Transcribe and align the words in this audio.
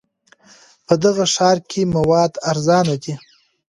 په 0.85 0.93
دغه 1.03 1.25
ښار 1.33 1.57
کې 1.69 1.81
مواد 1.95 2.31
ارزانه 2.49 2.95
دي. 3.03 3.13